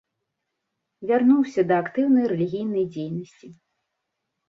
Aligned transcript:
Вярнуўся 1.11 1.61
да 1.73 1.79
актыўнай 1.83 2.25
рэлігійнай 2.35 2.85
дзейнасці. 2.93 3.55